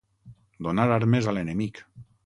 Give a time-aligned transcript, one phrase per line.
[0.69, 1.85] Donar armes a l'enemic.